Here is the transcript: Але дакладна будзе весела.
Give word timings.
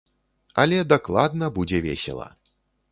Але 0.63 0.79
дакладна 0.95 1.51
будзе 1.59 1.85
весела. 1.89 2.27